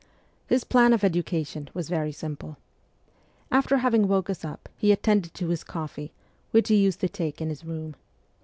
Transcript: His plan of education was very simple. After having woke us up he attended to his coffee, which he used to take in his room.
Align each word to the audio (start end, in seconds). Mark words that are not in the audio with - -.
His 0.47 0.63
plan 0.63 0.93
of 0.93 1.03
education 1.03 1.69
was 1.75 1.87
very 1.87 2.11
simple. 2.11 2.57
After 3.51 3.77
having 3.77 4.07
woke 4.07 4.31
us 4.31 4.43
up 4.43 4.67
he 4.75 4.91
attended 4.91 5.35
to 5.35 5.49
his 5.49 5.63
coffee, 5.63 6.11
which 6.49 6.69
he 6.69 6.75
used 6.77 7.01
to 7.01 7.07
take 7.07 7.39
in 7.39 7.49
his 7.49 7.63
room. 7.63 7.95